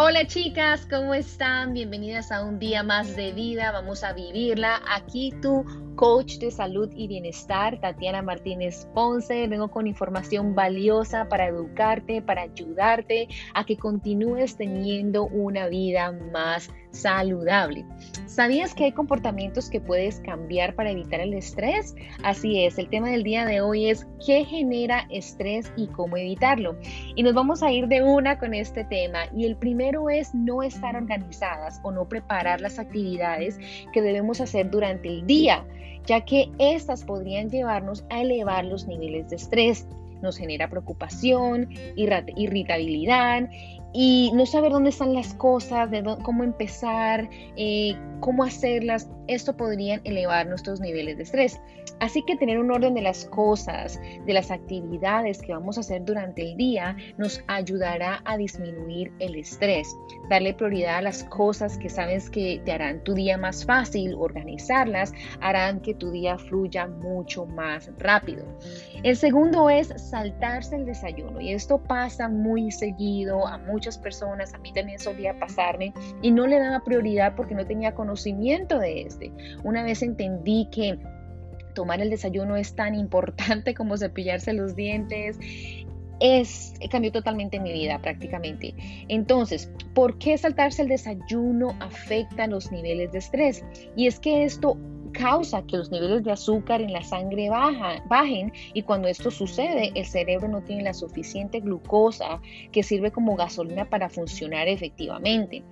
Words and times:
Hola 0.00 0.28
chicas, 0.28 0.86
¿cómo 0.88 1.12
están? 1.12 1.72
Bienvenidas 1.72 2.30
a 2.30 2.44
un 2.44 2.60
día 2.60 2.84
más 2.84 3.16
de 3.16 3.32
vida. 3.32 3.72
Vamos 3.72 4.04
a 4.04 4.12
vivirla. 4.12 4.80
Aquí 4.88 5.34
tu 5.42 5.64
coach 5.96 6.38
de 6.38 6.52
salud 6.52 6.88
y 6.94 7.08
bienestar, 7.08 7.80
Tatiana 7.80 8.22
Martínez 8.22 8.86
Ponce. 8.94 9.48
Vengo 9.48 9.72
con 9.72 9.88
información 9.88 10.54
valiosa 10.54 11.28
para 11.28 11.48
educarte, 11.48 12.22
para 12.22 12.42
ayudarte 12.42 13.26
a 13.54 13.64
que 13.64 13.76
continúes 13.76 14.56
teniendo 14.56 15.24
una 15.24 15.66
vida 15.66 16.12
más 16.12 16.70
saludable. 16.90 17.84
¿Sabías 18.26 18.74
que 18.74 18.84
hay 18.84 18.92
comportamientos 18.92 19.68
que 19.68 19.80
puedes 19.80 20.20
cambiar 20.20 20.74
para 20.74 20.90
evitar 20.90 21.20
el 21.20 21.34
estrés? 21.34 21.94
Así 22.22 22.64
es, 22.64 22.78
el 22.78 22.88
tema 22.88 23.10
del 23.10 23.24
día 23.24 23.44
de 23.44 23.60
hoy 23.60 23.90
es 23.90 24.06
qué 24.24 24.44
genera 24.44 25.06
estrés 25.10 25.72
y 25.76 25.88
cómo 25.88 26.16
evitarlo. 26.16 26.76
Y 27.16 27.22
nos 27.22 27.34
vamos 27.34 27.62
a 27.62 27.72
ir 27.72 27.88
de 27.88 28.02
una 28.02 28.38
con 28.38 28.54
este 28.54 28.84
tema. 28.84 29.20
Y 29.36 29.44
el 29.44 29.56
primero 29.56 30.08
es 30.08 30.34
no 30.34 30.62
estar 30.62 30.94
organizadas 30.94 31.80
o 31.82 31.90
no 31.90 32.08
preparar 32.08 32.60
las 32.60 32.78
actividades 32.78 33.58
que 33.92 34.02
debemos 34.02 34.40
hacer 34.40 34.70
durante 34.70 35.08
el 35.08 35.26
día, 35.26 35.64
ya 36.06 36.24
que 36.24 36.50
estas 36.58 37.04
podrían 37.04 37.50
llevarnos 37.50 38.04
a 38.10 38.22
elevar 38.22 38.64
los 38.64 38.86
niveles 38.86 39.30
de 39.30 39.36
estrés 39.36 39.86
nos 40.22 40.36
genera 40.36 40.68
preocupación, 40.68 41.68
irritabilidad 41.96 43.48
y 43.92 44.30
no 44.34 44.46
saber 44.46 44.72
dónde 44.72 44.90
están 44.90 45.14
las 45.14 45.34
cosas, 45.34 45.90
de 45.90 46.02
cómo 46.22 46.44
empezar, 46.44 47.28
eh, 47.56 47.96
cómo 48.20 48.44
hacerlas, 48.44 49.08
esto 49.26 49.56
podría 49.56 50.00
elevar 50.04 50.46
nuestros 50.46 50.80
niveles 50.80 51.16
de 51.16 51.22
estrés. 51.22 51.60
Así 52.00 52.22
que 52.22 52.36
tener 52.36 52.58
un 52.58 52.70
orden 52.70 52.94
de 52.94 53.02
las 53.02 53.24
cosas, 53.24 54.00
de 54.24 54.32
las 54.32 54.50
actividades 54.50 55.40
que 55.42 55.52
vamos 55.52 55.76
a 55.76 55.80
hacer 55.80 56.04
durante 56.04 56.42
el 56.42 56.56
día, 56.56 56.96
nos 57.16 57.42
ayudará 57.48 58.22
a 58.24 58.36
disminuir 58.36 59.12
el 59.18 59.34
estrés. 59.34 59.96
Darle 60.30 60.54
prioridad 60.54 60.98
a 60.98 61.02
las 61.02 61.24
cosas 61.24 61.76
que 61.76 61.88
sabes 61.88 62.30
que 62.30 62.60
te 62.64 62.72
harán 62.72 63.02
tu 63.02 63.14
día 63.14 63.36
más 63.36 63.64
fácil, 63.64 64.14
organizarlas, 64.14 65.12
harán 65.40 65.80
que 65.80 65.94
tu 65.94 66.10
día 66.10 66.38
fluya 66.38 66.86
mucho 66.86 67.46
más 67.46 67.90
rápido. 67.98 68.44
El 69.02 69.16
segundo 69.16 69.68
es 69.68 69.88
saltarse 69.96 70.76
el 70.76 70.86
desayuno 70.86 71.40
y 71.40 71.52
esto 71.52 71.78
pasa 71.78 72.28
muy 72.28 72.70
seguido 72.70 73.46
a 73.46 73.58
muchas 73.78 73.96
personas, 73.96 74.54
a 74.54 74.58
mí 74.58 74.72
también 74.72 74.98
solía 74.98 75.38
pasarme 75.38 75.94
y 76.20 76.32
no 76.32 76.48
le 76.48 76.58
daba 76.58 76.82
prioridad 76.82 77.36
porque 77.36 77.54
no 77.54 77.64
tenía 77.64 77.94
conocimiento 77.94 78.80
de 78.80 79.02
este. 79.02 79.30
Una 79.62 79.84
vez 79.84 80.02
entendí 80.02 80.66
que 80.72 80.98
tomar 81.74 82.00
el 82.00 82.10
desayuno 82.10 82.56
es 82.56 82.74
tan 82.74 82.96
importante 82.96 83.74
como 83.74 83.96
cepillarse 83.96 84.52
los 84.52 84.74
dientes. 84.74 85.38
Es, 86.18 86.74
cambió 86.90 87.12
totalmente 87.12 87.60
mi 87.60 87.72
vida 87.72 88.00
prácticamente. 88.00 88.74
Entonces, 89.06 89.70
¿por 89.94 90.18
qué 90.18 90.36
saltarse 90.36 90.82
el 90.82 90.88
desayuno 90.88 91.76
afecta 91.78 92.48
los 92.48 92.72
niveles 92.72 93.12
de 93.12 93.18
estrés? 93.18 93.64
Y 93.94 94.08
es 94.08 94.18
que 94.18 94.42
esto 94.42 94.76
causa 95.12 95.62
que 95.62 95.76
los 95.76 95.90
niveles 95.90 96.24
de 96.24 96.32
azúcar 96.32 96.80
en 96.80 96.92
la 96.92 97.02
sangre 97.02 97.48
bajen 97.50 98.52
y 98.74 98.82
cuando 98.82 99.08
esto 99.08 99.30
sucede 99.30 99.92
el 99.94 100.06
cerebro 100.06 100.48
no 100.48 100.62
tiene 100.62 100.82
la 100.82 100.94
suficiente 100.94 101.60
glucosa 101.60 102.40
que 102.72 102.82
sirve 102.82 103.10
como 103.10 103.36
gasolina 103.36 103.84
para 103.84 104.08
funcionar 104.08 104.68
efectivamente. 104.68 105.62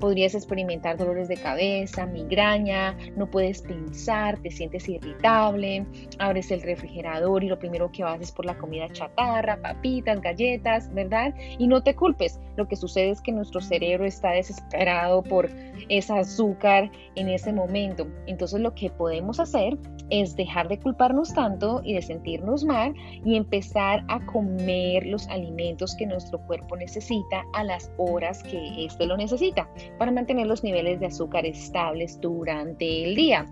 Podrías 0.00 0.34
experimentar 0.34 0.96
dolores 0.96 1.28
de 1.28 1.36
cabeza, 1.36 2.06
migraña, 2.06 2.96
no 3.16 3.28
puedes 3.28 3.62
pensar, 3.62 4.38
te 4.38 4.50
sientes 4.50 4.88
irritable, 4.88 5.84
abres 6.18 6.50
el 6.50 6.62
refrigerador 6.62 7.42
y 7.42 7.48
lo 7.48 7.58
primero 7.58 7.90
que 7.90 8.04
vas 8.04 8.20
es 8.20 8.30
por 8.30 8.46
la 8.46 8.56
comida 8.56 8.88
chatarra, 8.92 9.60
papitas, 9.60 10.20
galletas, 10.20 10.92
¿verdad? 10.94 11.34
Y 11.58 11.66
no 11.66 11.82
te 11.82 11.94
culpes, 11.94 12.38
lo 12.56 12.68
que 12.68 12.76
sucede 12.76 13.10
es 13.10 13.20
que 13.20 13.32
nuestro 13.32 13.60
cerebro 13.60 14.04
está 14.04 14.30
desesperado 14.30 15.22
por 15.22 15.48
ese 15.88 16.12
azúcar 16.12 16.90
en 17.14 17.28
ese 17.28 17.52
momento. 17.52 18.06
Entonces 18.26 18.60
lo 18.60 18.74
que 18.78 18.90
podemos 18.90 19.40
hacer 19.40 19.76
es 20.10 20.36
dejar 20.36 20.68
de 20.68 20.78
culparnos 20.78 21.34
tanto 21.34 21.82
y 21.84 21.94
de 21.94 22.02
sentirnos 22.02 22.64
mal 22.64 22.94
y 23.24 23.36
empezar 23.36 24.04
a 24.08 24.24
comer 24.26 25.06
los 25.06 25.28
alimentos 25.28 25.94
que 25.96 26.06
nuestro 26.06 26.38
cuerpo 26.46 26.76
necesita 26.76 27.44
a 27.54 27.64
las 27.64 27.90
horas 27.98 28.42
que 28.42 28.84
éste 28.84 29.06
lo 29.06 29.16
necesita 29.16 29.68
para 29.98 30.10
mantener 30.10 30.46
los 30.46 30.64
niveles 30.64 31.00
de 31.00 31.06
azúcar 31.06 31.44
estables 31.44 32.20
durante 32.20 33.04
el 33.04 33.14
día. 33.16 33.46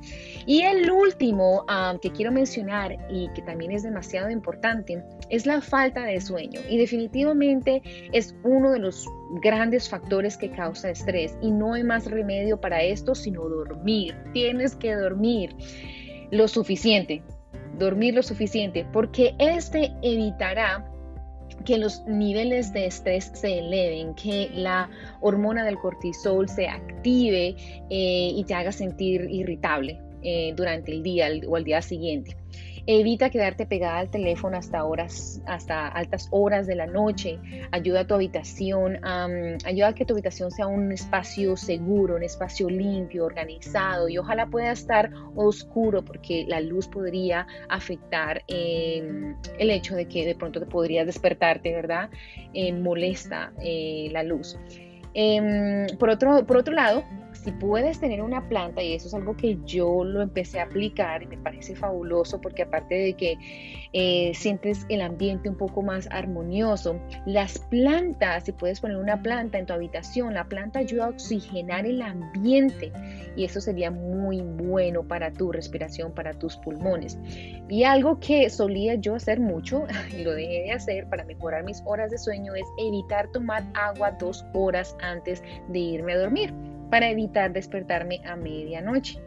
Y 0.46 0.62
el 0.62 0.88
último 0.92 1.64
ah, 1.66 1.98
que 2.00 2.10
quiero 2.12 2.30
mencionar 2.30 2.96
y 3.10 3.28
que 3.34 3.42
también 3.42 3.72
es 3.72 3.82
demasiado 3.82 4.30
importante 4.30 5.02
es 5.28 5.44
la 5.44 5.60
falta 5.60 6.04
de 6.04 6.20
sueño. 6.20 6.60
Y 6.70 6.78
definitivamente 6.78 7.82
es 8.12 8.34
uno 8.44 8.70
de 8.70 8.78
los 8.78 9.08
grandes 9.42 9.88
factores 9.88 10.36
que 10.36 10.52
causa 10.52 10.90
estrés. 10.90 11.36
Y 11.42 11.50
no 11.50 11.74
hay 11.74 11.82
más 11.82 12.06
remedio 12.06 12.60
para 12.60 12.80
esto 12.80 13.16
sino 13.16 13.48
dormir. 13.48 14.14
Tienes 14.32 14.76
que 14.76 14.94
dormir 14.94 15.52
lo 16.30 16.46
suficiente, 16.46 17.24
dormir 17.76 18.14
lo 18.14 18.22
suficiente, 18.22 18.86
porque 18.92 19.34
este 19.38 19.92
evitará 20.02 20.88
que 21.64 21.78
los 21.78 22.04
niveles 22.06 22.72
de 22.72 22.86
estrés 22.86 23.32
se 23.34 23.58
eleven, 23.58 24.14
que 24.14 24.50
la 24.54 24.88
hormona 25.20 25.64
del 25.64 25.76
cortisol 25.78 26.48
se 26.48 26.68
active 26.68 27.56
eh, 27.90 28.32
y 28.36 28.44
te 28.44 28.54
haga 28.54 28.70
sentir 28.70 29.28
irritable 29.28 30.05
eh, 30.28 30.52
durante 30.56 30.90
el 30.90 31.04
día 31.04 31.28
o 31.46 31.54
al 31.54 31.62
día 31.62 31.80
siguiente. 31.80 32.36
Evita 32.88 33.30
quedarte 33.30 33.64
pegada 33.64 33.98
al 33.98 34.10
teléfono 34.10 34.56
hasta 34.56 34.84
horas, 34.84 35.40
hasta 35.46 35.86
altas 35.86 36.26
horas 36.32 36.66
de 36.66 36.74
la 36.74 36.86
noche. 36.86 37.38
Ayuda 37.70 38.00
a 38.00 38.06
tu 38.08 38.14
habitación, 38.14 38.98
ayuda 39.04 39.88
a 39.88 39.94
que 39.94 40.04
tu 40.04 40.14
habitación 40.14 40.50
sea 40.50 40.66
un 40.66 40.90
espacio 40.90 41.56
seguro, 41.56 42.16
un 42.16 42.24
espacio 42.24 42.68
limpio, 42.68 43.24
organizado 43.24 44.08
y 44.08 44.18
ojalá 44.18 44.46
pueda 44.46 44.72
estar 44.72 45.12
oscuro 45.36 46.04
porque 46.04 46.44
la 46.48 46.60
luz 46.60 46.88
podría 46.88 47.46
afectar 47.68 48.42
em, 48.48 49.36
el 49.60 49.70
hecho 49.70 49.94
de 49.94 50.06
que 50.06 50.26
de 50.26 50.34
pronto 50.34 50.58
te 50.58 50.66
podrías 50.66 51.06
despertarte, 51.06 51.72
¿verdad? 51.72 52.10
Eh, 52.52 52.72
molesta 52.72 53.52
eh, 53.62 54.08
la 54.10 54.24
luz. 54.24 54.56
Em, 55.14 55.86
por, 55.98 56.10
otro, 56.10 56.44
por 56.46 56.58
otro 56.58 56.74
lado, 56.74 57.04
si 57.46 57.52
puedes 57.52 58.00
tener 58.00 58.22
una 58.22 58.48
planta, 58.48 58.82
y 58.82 58.94
eso 58.94 59.06
es 59.06 59.14
algo 59.14 59.36
que 59.36 59.56
yo 59.64 60.02
lo 60.02 60.20
empecé 60.20 60.58
a 60.58 60.64
aplicar 60.64 61.22
y 61.22 61.26
me 61.26 61.38
parece 61.38 61.76
fabuloso 61.76 62.40
porque 62.40 62.62
aparte 62.62 62.96
de 62.96 63.12
que 63.12 63.38
eh, 63.92 64.32
sientes 64.34 64.84
el 64.88 65.00
ambiente 65.00 65.48
un 65.48 65.56
poco 65.56 65.80
más 65.80 66.08
armonioso, 66.10 66.98
las 67.24 67.60
plantas, 67.60 68.46
si 68.46 68.52
puedes 68.52 68.80
poner 68.80 68.96
una 68.96 69.22
planta 69.22 69.60
en 69.60 69.66
tu 69.66 69.74
habitación, 69.74 70.34
la 70.34 70.48
planta 70.48 70.80
ayuda 70.80 71.04
a 71.04 71.08
oxigenar 71.10 71.86
el 71.86 72.02
ambiente 72.02 72.90
y 73.36 73.44
eso 73.44 73.60
sería 73.60 73.92
muy 73.92 74.40
bueno 74.40 75.04
para 75.04 75.32
tu 75.32 75.52
respiración, 75.52 76.12
para 76.12 76.32
tus 76.32 76.56
pulmones. 76.56 77.16
Y 77.68 77.84
algo 77.84 78.18
que 78.18 78.50
solía 78.50 78.96
yo 78.96 79.14
hacer 79.14 79.38
mucho 79.38 79.86
y 80.18 80.24
lo 80.24 80.32
dejé 80.32 80.64
de 80.64 80.72
hacer 80.72 81.08
para 81.08 81.24
mejorar 81.24 81.62
mis 81.62 81.80
horas 81.86 82.10
de 82.10 82.18
sueño 82.18 82.56
es 82.56 82.66
evitar 82.76 83.30
tomar 83.30 83.62
agua 83.74 84.10
dos 84.18 84.44
horas 84.52 84.96
antes 85.00 85.44
de 85.68 85.78
irme 85.78 86.14
a 86.14 86.18
dormir 86.18 86.52
para 86.90 87.10
evitar 87.10 87.52
despertarme 87.52 88.20
a 88.24 88.36
medianoche. 88.36 89.18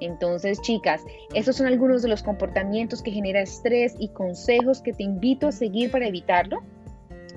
Entonces, 0.00 0.60
chicas, 0.62 1.02
esos 1.34 1.56
son 1.56 1.66
algunos 1.66 2.02
de 2.02 2.08
los 2.08 2.22
comportamientos 2.22 3.02
que 3.02 3.10
genera 3.10 3.40
estrés 3.40 3.94
y 3.98 4.08
consejos 4.08 4.80
que 4.80 4.92
te 4.92 5.02
invito 5.02 5.48
a 5.48 5.52
seguir 5.52 5.90
para 5.90 6.06
evitarlo. 6.06 6.62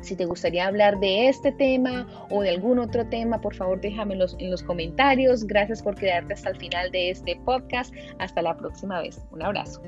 Si 0.01 0.15
te 0.15 0.25
gustaría 0.25 0.67
hablar 0.67 0.99
de 0.99 1.27
este 1.27 1.51
tema 1.51 2.07
o 2.29 2.41
de 2.41 2.49
algún 2.49 2.79
otro 2.79 3.05
tema, 3.05 3.39
por 3.39 3.55
favor 3.55 3.79
déjamelos 3.81 4.35
en 4.39 4.49
los 4.49 4.63
comentarios. 4.63 5.45
Gracias 5.45 5.81
por 5.81 5.95
quedarte 5.95 6.33
hasta 6.33 6.49
el 6.49 6.57
final 6.57 6.91
de 6.91 7.11
este 7.11 7.39
podcast. 7.45 7.93
Hasta 8.17 8.41
la 8.41 8.57
próxima 8.57 8.99
vez. 9.01 9.21
Un 9.31 9.43
abrazo. 9.43 9.81